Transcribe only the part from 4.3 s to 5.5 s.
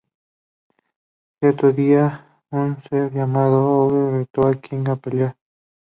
a King a pelear.